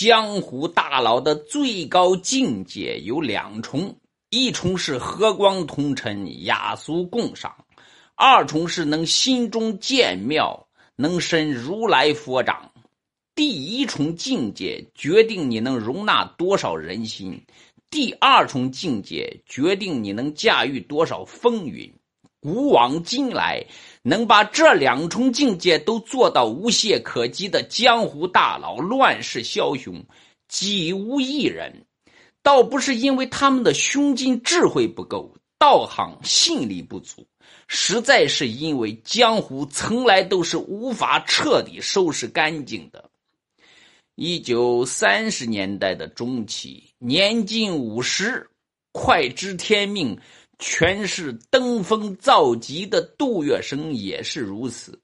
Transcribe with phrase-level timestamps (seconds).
[0.00, 3.92] 江湖大佬的最高境界有两重：
[4.30, 7.50] 一重是和光同尘、雅俗共赏；
[8.14, 12.70] 二重是能心中见妙，能生如来佛掌。
[13.34, 17.36] 第一重境界决定你能容纳多少人心，
[17.90, 21.92] 第二重境界决定你能驾驭多少风云。
[22.40, 23.64] 古往今来，
[24.02, 30.04] 能把这两重境界都做到无懈可击的江湖大佬、乱世枭雄，
[30.46, 31.84] 几无一人。
[32.42, 37.26] 倒不是因为他们的胸襟智慧不够，道行信力不足，
[37.66, 43.10] 实在是因为江湖从来都是无法彻底收拾干净的。
[44.14, 48.48] 一九三十年代的中期，年近五十，
[48.92, 50.18] 快知天命。
[50.58, 55.00] 全是登峰造极的杜月笙也是如此，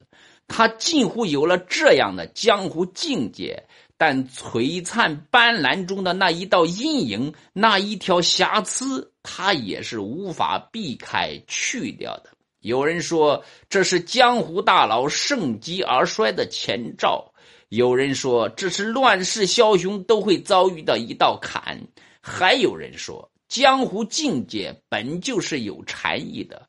[0.49, 3.65] 他近乎有了这样的江湖境界，
[3.97, 12.31] 但璀璨斑斓中的那一道阴影，那一条瑕疵，他也是无法避开去掉的。
[12.61, 17.33] 有人说这是江湖大佬盛极而衰的前兆，
[17.69, 21.81] 有人说这是乱世枭雄都会遭遇的一道坎，
[22.21, 23.31] 还有人说。
[23.55, 26.69] 江湖境界本就是有禅意的，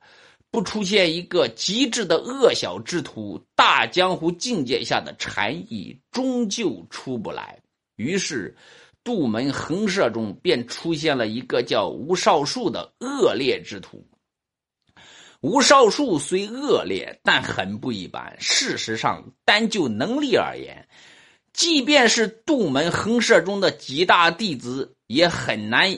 [0.52, 7.60] 不出现一个极致的恶小之徒，大江湖境界下的禅意终究出不来。
[7.96, 8.56] 于是，
[9.04, 14.06] 杜门横社中便出现了一个叫吴少树的恶劣之徒。
[15.42, 18.38] 吴少树虽恶劣，但很不一般。
[18.40, 20.88] 事实上，单就能力而言，
[21.52, 25.98] 即便是杜门横社中的几大弟子，也很难。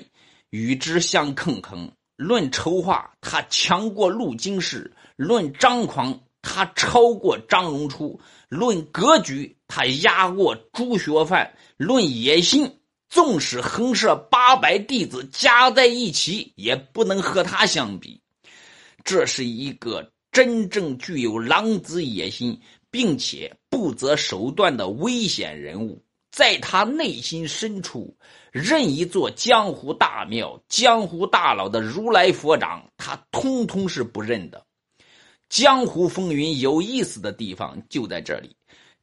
[0.49, 1.91] 与之相抗衡。
[2.15, 18.19] 论筹划，他强过陆金氏；论张狂，他超过张荣初；论格局，他压过朱学范；论野心，纵使横社八百弟子加在一起，也不能和他相比。
[19.03, 26.03] 这是一个真正具有狼子野心，并且不择手段的危险人物。
[26.37, 28.15] 在他内心深处，
[28.51, 34.63] 任一座江湖大庙、江湖大佬的如来佛掌，他通通是不认的。
[35.49, 38.55] 江湖风云有意思的地方就在这里：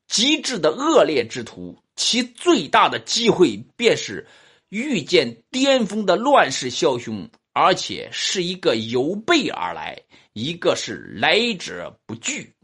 [0.07, 4.25] 极致的恶劣之徒，其最大的机会便是
[4.69, 10.01] 遇见巅峰的乱世枭雄，而且是一个有备而来，
[10.35, 12.55] 一个是来者不拒。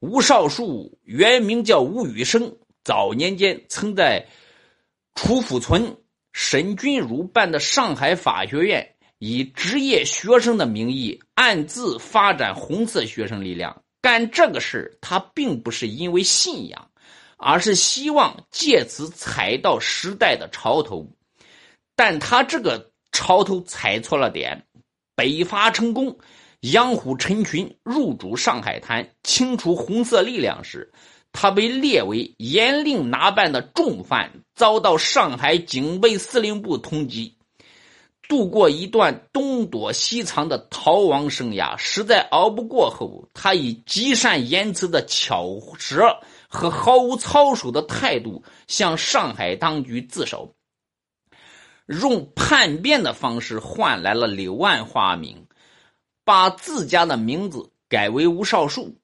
[0.00, 2.56] 吴少树原名叫吴宇生。
[2.84, 4.26] 早年间，曾在
[5.14, 5.96] 楚府村
[6.32, 13.82] 沈君儒办的上海法学院，以职业学生的名义暗自发展红色学生力量。
[14.00, 16.90] 干这个事他并不是因为信仰，
[17.36, 21.08] 而是希望借此踩到时代的潮头。
[21.94, 24.66] 但他这个潮头踩错了点。
[25.14, 26.18] 北伐成功，
[26.60, 30.90] 养虎成群，入主上海滩，清除红色力量时。
[31.32, 37.32] 他被列为严令拿办的重犯，遭到上海警备司令部通缉，
[38.28, 41.76] 度过一段东躲西藏的逃亡生涯。
[41.76, 50.54] 实在熬不过后，他以极善言辞的巧舌和毫无操守的态度向上海当局自首，
[51.86, 55.46] 用叛变的方式换来了柳暗花明，
[56.24, 58.96] 把自家的名字改为吴少树。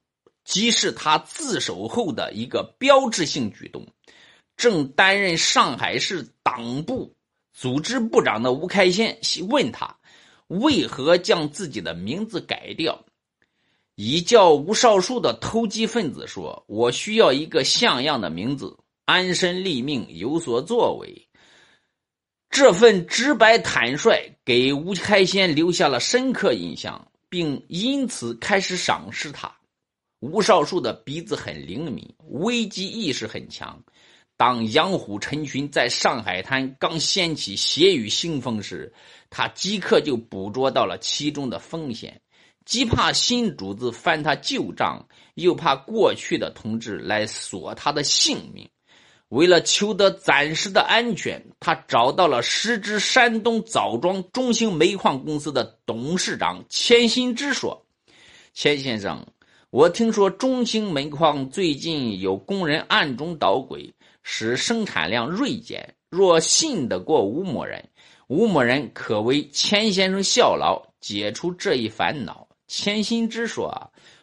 [0.49, 3.87] 即是他自首后的一个标志性举动。
[4.57, 7.15] 正担任上海市党部
[7.53, 9.95] 组织部长的吴开先问他，
[10.47, 13.05] 为何将自己的名字改掉？
[13.95, 21.29] 一叫吴少树的投机分子说：“我需要一个像样的名字，安身立命，有所作为。”
[22.49, 29.58] 这份直白坦率给吴开先留下了深刻印象，并因此开始赏识他。
[30.21, 33.81] 吴少树的鼻子很灵敏，危机意识很强。
[34.37, 38.93] 当养虎成群在上海滩刚掀起血雨腥风时，
[39.31, 42.21] 他即刻就捕捉到了其中的风险。
[42.65, 48.69] 既怕新主子翻他旧账，又怕过去的同志来索他的性命。
[49.29, 57.87] 为了求得暂时的安全，他找到了时值山东枣庄中兴煤矿公司的董事长钱新之，说
[58.53, 59.25] ：“钱先生。”
[59.71, 63.93] 我听说中兴煤矿最近有工人暗中捣鬼，
[64.23, 65.95] 使生产量锐减。
[66.09, 67.87] 若信得过吴某人，
[68.29, 72.49] 吴某人可为钱先生效劳，解除这一烦恼。
[72.67, 73.71] 钱新之说：“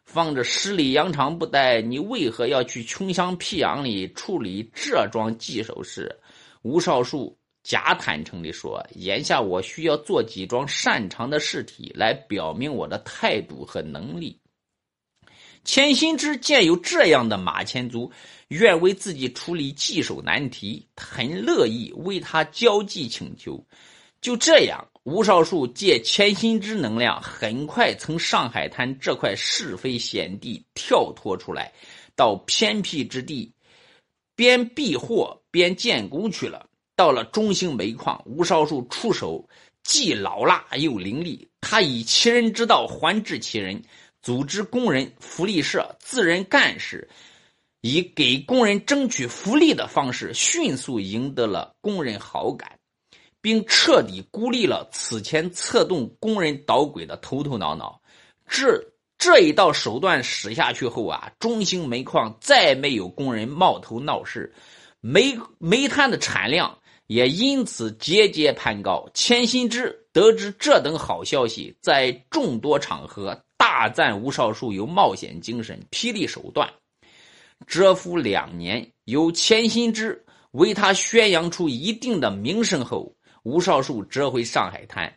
[0.04, 6.12] 放着十里洋场不待，你为何要去穷乡僻壤里处理这桩棘手事？
[6.64, 14.36] 吴少树假坦诚地说：“眼下我需要做几桩擅长的事体，来表明我的态度和能力。”
[15.66, 18.12] 钱新之见有这样的马前卒
[18.50, 23.66] 愿为自己处理棘手难题，很乐意为他交际请求。
[24.22, 31.74] 就这样，吴少树借钱新之能量，很快从上海滩这块是非险地跳脱出来，
[32.16, 33.52] 到偏僻之地
[34.36, 36.68] 边避祸边建功去了。
[36.96, 39.48] 到了中兴煤矿，吴少树出手
[39.84, 43.82] 既老辣又凌厉，他以其人之道还治其人。
[44.26, 47.08] 组织工人福利社，自任干事，
[47.82, 52.80] 以给工人争取福利的方式，迅速赢得了工人好感，
[53.40, 58.02] 并彻底孤立了此前策动工人捣鬼的头头脑脑。
[58.50, 58.84] 这
[59.20, 64.52] 这一道手段使下去后啊，中兴煤矿再没有工人冒头闹事，
[65.02, 66.76] 煤煤炭的产量
[67.06, 69.08] 也因此节节攀高。
[69.14, 73.40] 钱新之得知这等好消息，在众多场合。
[73.78, 76.66] 大赞吴少树有冒险精神、霹雳手段。
[77.68, 83.14] 蛰伏两年，由钱新之为他宣扬出一定的名声后，
[83.44, 85.14] 吴少树折回上海滩，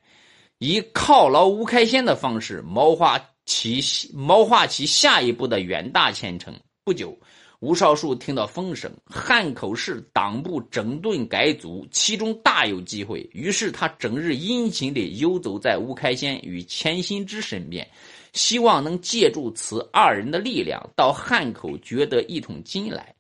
[0.58, 3.16] 以犒劳吴开先的方式谋划
[3.46, 3.80] 其
[4.12, 6.52] 谋划其下一步的远大前程。
[6.84, 7.16] 不久。
[7.60, 13.28] 吴少树听到风声，汉口市党部整顿改组，其中大有机会。
[13.32, 17.88] 于是他整日殷勤地游走在吴开先与钱新之身边，
[18.32, 23.12] 希望能借助此二人的力量到汉口掘得一桶金来。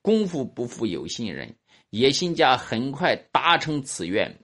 [0.00, 1.54] 功夫不负有心人，
[1.90, 4.34] 野心家很快达成此愿。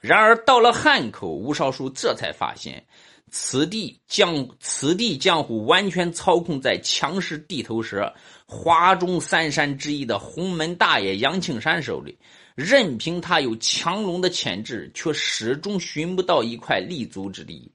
[0.00, 2.84] 然而到了汉口，吴少树这才发现。
[3.30, 8.14] 此地江此地江湖完全操控在强势地头蛇、
[8.46, 12.18] 华中三山之一的洪门大爷杨庆山手里。
[12.54, 17.70] 任凭他有强龙的潜质，却始终寻不到一块立足之地。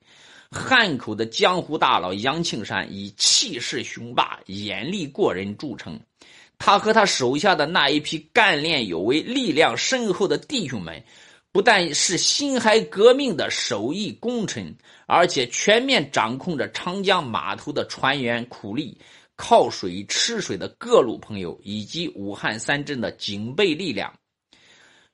[0.51, 5.99] 汉口的江湖大佬杨庆山以气势雄霸、眼力过人著称。
[6.57, 11.03] 他和他手下的那一批干练有为、力量深厚的弟兄们。
[11.51, 14.73] 不但是辛亥革命的首义功臣，
[15.07, 18.95] 而且全面掌控着长江码头的船员苦力、
[19.41, 24.13] 靠水吃水的各路朋友，以及武汉三镇的警备力量。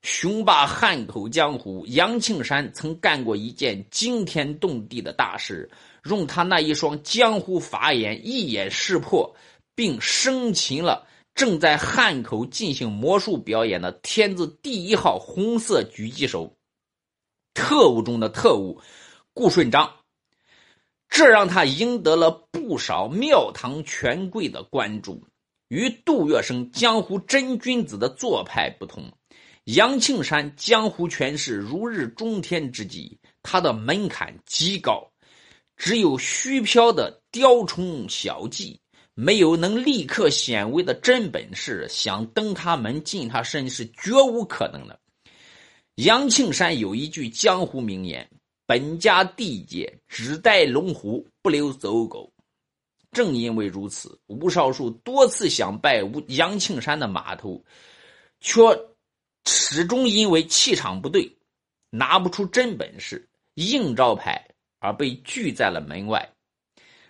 [0.01, 5.69] 雄霸汉口江湖，杨庆山曾干过一件惊天动地的大事，
[6.06, 9.36] 用他那一双江湖法眼一眼识破，
[9.75, 11.07] 并生擒了。
[11.36, 16.56] 正在汉口进行魔术表演的天字第一号红色狙击手，
[17.54, 18.81] 特务中的特务
[19.36, 19.94] 顾顺章，
[21.09, 25.23] 这让他赢得了不少庙堂权贵的关注。
[25.67, 29.11] 与杜月笙江湖真君子的做派不同，
[29.65, 35.11] 杨庆山江湖权势如日中天之际，他的门槛极高，
[35.75, 38.79] 只有虚飘的雕虫小技。
[39.17, 44.99] 没有能立刻显微的真本事，想登他门进他身是绝无可能的。
[45.95, 48.29] 杨庆山有一句江湖名言
[48.65, 52.31] ：“本家地界只带龙虎，不留走狗。”
[53.12, 57.63] 正因为如此，吴少树多次想拜吴杨庆山的码头，
[58.41, 58.62] 却
[59.45, 61.34] 始终因为气场不对，
[61.89, 64.45] 拿不出真本事，硬招牌
[64.79, 66.29] 而被拒在了门外。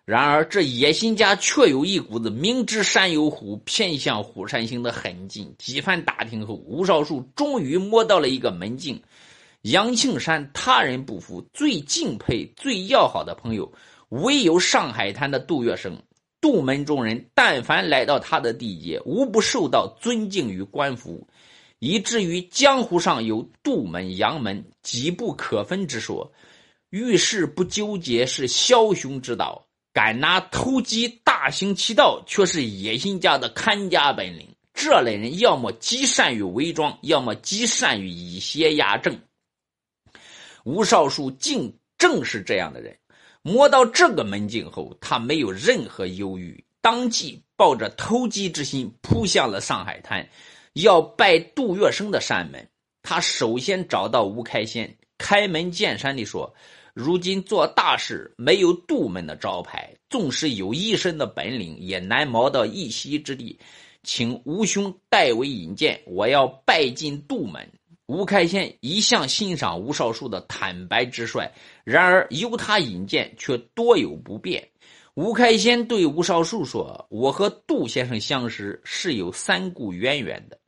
[0.06, 5.56] 然而，这野心家却有一股子明知山有虎，偏向虎山行的狠劲。
[5.58, 9.02] 几番打听后，吴少树终于摸到了一个门径。
[9.66, 13.72] 杨庆山他人不服，最敬佩、最要好的朋友，
[14.10, 15.92] 唯有上海滩的杜月笙。
[16.40, 21.28] 杜门中人，但凡来到他的地界，无不受到尊敬与官服，
[21.80, 26.32] 以至于江湖上有杜门、杨门几不可分之说。
[26.92, 29.66] 遇事不纠结，是枭雄之道。
[29.92, 34.48] 敢拿偷鸡大行其道，却是野心家的看家本领。
[34.76, 39.18] 这类人要么极善于伪装，要么极善于以邪压正。
[40.66, 42.98] 吴少树竟正是这样的人。
[43.44, 50.28] 摸到这个门径后，他没有任何犹豫，当即抱着投机之心扑向了上海滩，
[50.74, 52.68] 要拜杜月笙的山门。
[53.04, 56.52] 他首先找到吴开先，开门见山地说。
[56.96, 63.60] 如今做大事没有杜门的招牌，纵使有一身的本领，也难谋到一席之地。
[64.02, 67.70] 请吴兄代为引荐，我要拜进杜门。
[68.08, 71.52] 吴开先一向欣赏吴少树的坦白直率，
[71.84, 74.68] 然而由他引荐却多有不便。
[75.16, 80.60] 吴开先对吴少树说：“我和杜先生相识是有三顾渊源的。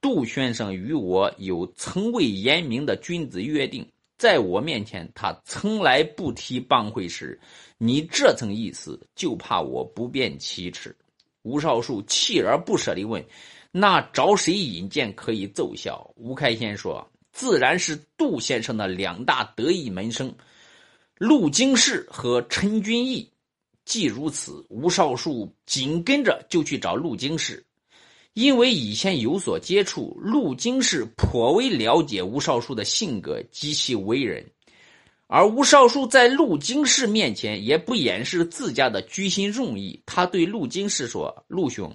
[0.00, 7.38] 杜先生与我有从未言明的君子约定，在我面前，他从来不提帮会事。
[7.76, 10.96] 你这层意思，就怕我不便启齿。
[11.42, 13.24] 吴少树锲而不舍地问
[13.70, 20.34] ：“那找谁引荐可以奏效？”吴开先说：“自然是杜先生的两大得意门生，
[21.16, 23.30] 陆经世和陈君义。”
[23.86, 27.64] 既如此，吴少树紧跟着就去找陆经世。
[28.34, 34.48] 因为以前有所接触，陆经世颇为了解吴少树的性格及其为人，
[35.26, 40.00] 而吴少树在陆经世面前也不掩饰自家的居心用意。
[40.06, 41.92] 他对陆经世说：“陆兄，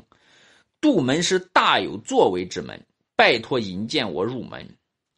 [0.86, 2.80] 杜门是大有作为之门，
[3.16, 4.64] 拜托引荐我入门。”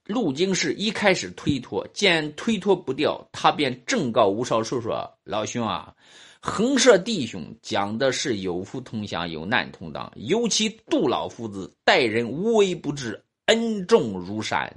[0.08, 5.94] 陆经世一开始推脱，见推脱不掉，他便正告吴少树说：“老兄啊。”
[6.40, 10.10] 横社弟兄讲的是有福同享，有难同当。
[10.16, 14.74] 尤其杜老夫子待人无微不至，恩重如山，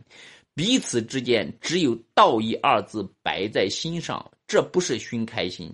[0.56, 5.72] 彼此之间只有道义二字摆在心上，这不是寻开心、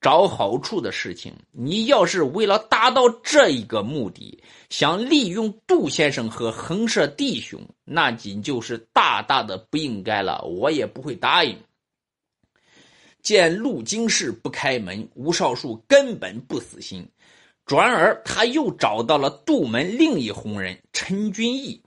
[0.00, 1.34] 找好处的事情。
[1.50, 10.42] 你要是为了达到这一个目的，想利用杜先生和横社弟兄，那仅就是大大的不应该了。
[10.42, 11.56] 我也不会答应。
[13.20, 17.06] 见陆经世不开门，吴少树根本不死心，
[17.66, 21.82] 转而他又找到了杜门另一红人陈君义。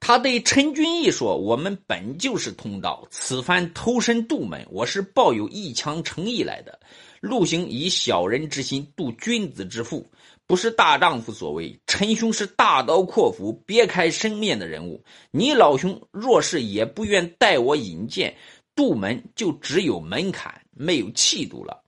[0.00, 6.80] 他对陈君义说：“我们本就是同道，此番投身杜门，我是抱有一腔诚意来的。
[7.22, 10.10] 陆行以小人之心度君子之腹，
[10.44, 11.80] 不是大丈夫所为。
[11.86, 18.36] 陈兄是大刀阔斧、别开生面的人物，你老兄若是也不愿带我引荐。”
[18.74, 21.84] 杜门就只有门槛，没有气度了。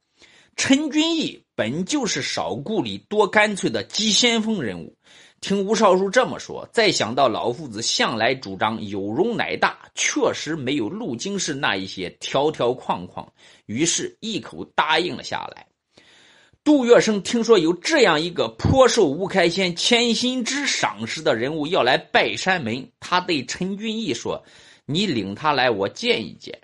[0.54, 4.96] 陈君义本就是少顾里、多干脆的急先锋人物。
[5.40, 13.30] 听吴少书这么说，再想到老夫子向来主张有容乃大，确实没有陆经世那一些条条框框，
[13.66, 15.66] 于是一口答应了下来。
[16.64, 24.42] 杜月笙听说有这样一个颇受吴开先千心之赏识的人物要来拜山门，他对陈君义说
[24.86, 26.58] ：“你领他来，我见一见。”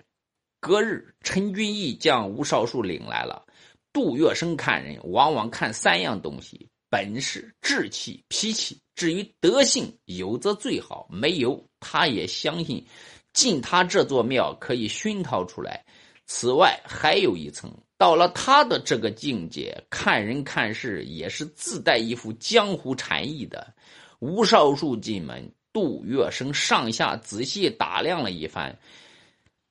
[0.59, 3.45] 隔日，陈君义将吴少树领来了。
[3.93, 8.77] 杜月笙看人，往往看三样东西：本事、志气、脾气。
[8.95, 12.85] 至于德性，有则最好，没有他也相信，
[13.33, 15.83] 进他这座庙可以熏陶出来。
[16.27, 23.73] 此外，还有一层，到了他的这个境界，看人看事也是自带一副江湖禅意的。
[24.19, 28.77] 吴少树进门，杜月笙上下仔细打量了一番。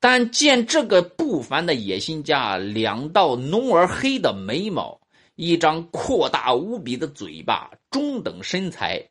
[0.00, 4.99] 但见这个不凡的野心家，两道浓而黑的眉毛，
[5.40, 9.02] 一张扩大无比的嘴巴，中等身材，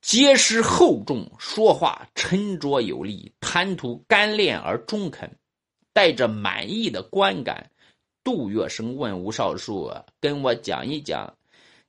[0.00, 5.28] 结实厚重，说话沉着有力，谈吐干练而中肯，
[5.92, 7.68] 带着满意的观感。
[8.22, 11.34] 杜月笙问吴少树：“跟我讲一讲，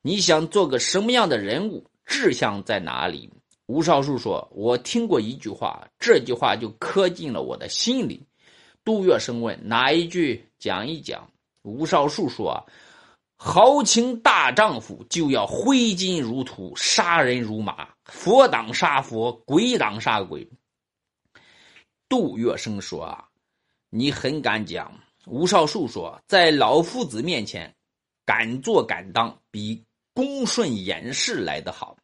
[0.02, 1.86] 你想做个什么样的人物？
[2.04, 3.30] 志向在哪里？”
[3.66, 8.20] 吴少树说：“我听过一句话，这句话就刻进了我的心里。”
[8.82, 10.44] 杜月笙问：“哪一句？
[10.58, 11.30] 讲一讲。”
[11.62, 12.66] 吴少树说
[13.46, 20.48] ：“豪情大丈夫就要挥金如土，杀人如麻，佛挡杀佛，鬼挡杀鬼。”
[22.08, 23.28] 杜月笙说：“啊，
[23.90, 24.98] 你很敢讲。”
[25.28, 27.70] 吴少树说：“在老夫子面前，
[28.24, 29.84] 敢做敢当，比
[30.14, 31.98] 恭顺掩饰来得好。”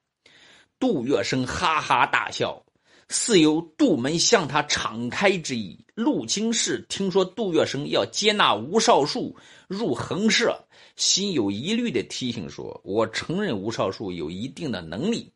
[0.78, 2.62] 杜月笙哈哈大笑，
[3.08, 5.82] 似有杜门向他敞开之意。
[5.94, 9.34] 陆清氏听说杜月笙要接纳吴少树
[9.68, 10.66] 入横社，
[11.00, 15.32] 心有疑虑的提醒说：“我承认吴少树有一定的能力，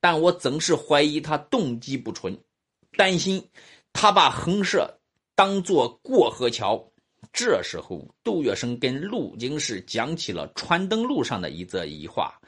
[0.00, 2.36] 但我总是怀疑他动机不纯，
[2.96, 3.46] 担心
[3.92, 4.98] 他把横社
[5.34, 6.82] 当做过河桥。”
[7.32, 12.40] 这时候，杜月笙跟陆京世讲起了川灯路上的一则疑话。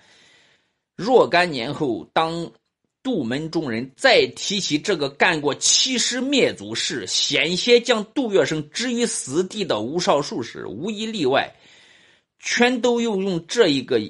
[0.96, 2.50] 若干年后，当
[3.02, 11.52] 杜门众人再提起这个干过欺师灭祖事、险些将杜月笙置于死地的吴少树时，无一例外，
[12.38, 14.00] 全都又用这一个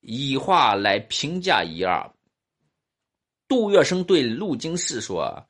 [0.00, 2.12] 以话来评价一二。
[3.48, 5.46] 杜月笙对陆经世说：“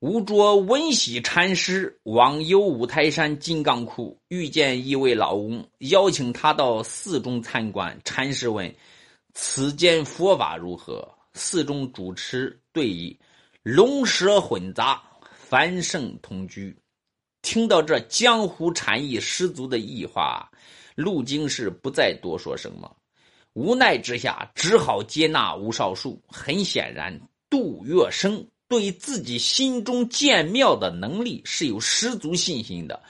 [0.00, 8.00] 吾着文喜禅师往游五台山金刚窟，遇见一位老翁，邀请他到寺中参观。
[8.04, 8.74] 禅师问。”
[9.34, 11.10] 此间佛法如何？
[11.32, 13.16] 寺中主持对弈，
[13.62, 15.02] 龙蛇混杂，
[15.32, 16.76] 繁盛同居。
[17.40, 20.51] 听到这江湖禅意十足的异话，
[20.94, 22.94] 陆经世不再多说什么，
[23.54, 26.20] 无奈之下只好接纳吴少树。
[26.26, 33.02] 很显然，杜月笙对自己心中建庙的能力是有十足信心的。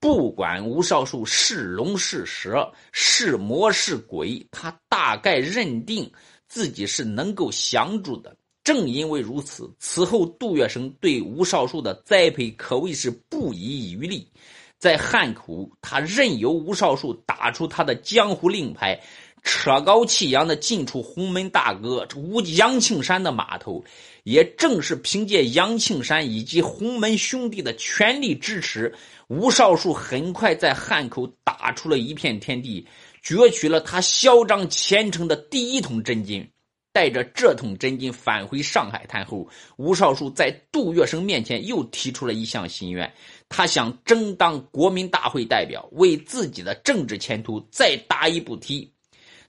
[0.00, 6.10] 不管吴少树是龙是蛇是魔是鬼，他大概认定
[6.46, 8.36] 自己是能够降住的。
[8.62, 14.28] 正因为如此，此后杜月笙对吴少树的栽培可谓是不遗余力。
[14.78, 19.00] 在汉口，他任由吴少树打出他的江湖令牌。
[19.46, 23.84] 趾高气扬的进出洪门大哥吴杨庆山的码头，
[24.22, 28.94] 也正是凭借杨庆山以及洪门兄弟的全力支持，
[29.28, 32.86] 吴少树很快在汉口打出了一片天地，
[33.22, 36.48] 攫取了他嚣张前程的第一桶真金。
[36.94, 39.46] 带着这桶真金返回上海滩后，
[39.76, 43.12] 吴少树在杜月笙面前又提出了一项心愿，
[43.48, 48.88] 他想争当国民大会代表，为自己的政治前途再搭一步梯。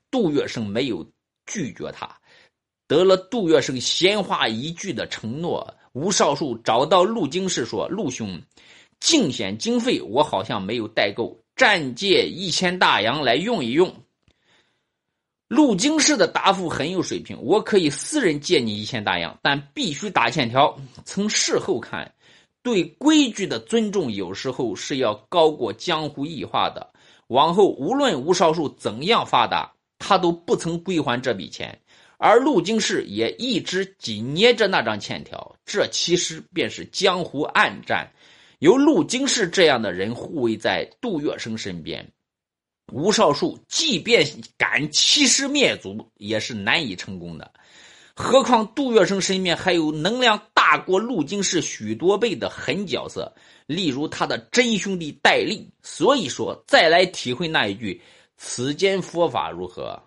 [0.10, 1.08] 杜月笙没有
[1.46, 2.10] 拒绝他，
[2.88, 8.42] 得了杜月笙闲话一句的承诺，吴少树找到陆京士说：“陆兄，
[9.00, 13.96] 竞选经费我好像没有带够，暂借一千大洋来用一用。”
[15.48, 20.78] 陆京士的答复很有水平：“我可以私人借你一千大洋，但必须打欠条。
[21.04, 22.14] 从事后看，
[22.64, 26.92] 对规矩的尊重有时候是要高过江湖异化的。
[27.28, 31.80] 往后无论吴少树怎样发达。”他都不曾归还这笔钱，
[32.18, 35.56] 而陆京士也一直紧捏着那张欠条。
[35.66, 38.12] 这其实便是江湖暗战，
[38.60, 42.06] 由陆京士这样的人护卫在杜月笙身边，
[42.92, 44.26] 吴少树即便
[44.58, 47.52] 敢欺师灭祖，也是难以成功的。
[48.16, 53.34] 何况杜月笙身边还有能量大过陆金氏许多倍的狠角色，
[53.66, 55.70] 例如他的真兄弟戴笠。
[55.82, 58.02] 所以说，再来体会那一句。
[58.38, 60.02] 此间佛法如何？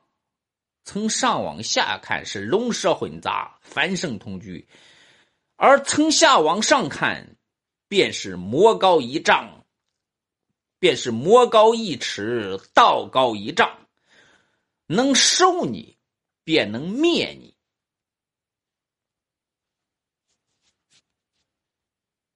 [0.85, 4.65] 从上往下看是龙蛇混杂，繁盛同居；
[5.57, 7.37] 而从下往上看，
[7.89, 9.58] 便是魔高一丈，
[10.79, 13.79] 便是魔高一尺，道高一丈。
[14.87, 15.99] 能收你，
[16.45, 17.58] 便能灭你。